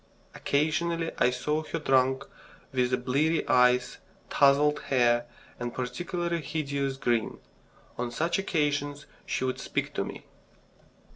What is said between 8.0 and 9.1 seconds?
such occasions